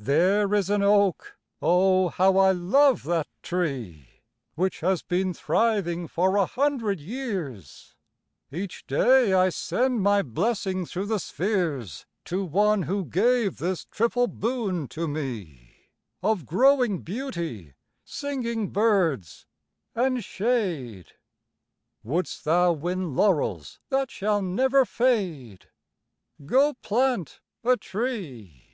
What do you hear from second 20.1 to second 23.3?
shade. Wouldst thou win